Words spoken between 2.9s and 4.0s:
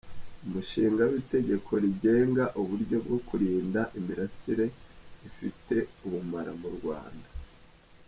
bwo kurinda